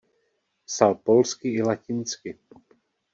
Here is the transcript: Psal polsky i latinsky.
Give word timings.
Psal 0.67 0.95
polsky 0.95 1.47
i 1.57 1.61
latinsky. 1.61 2.37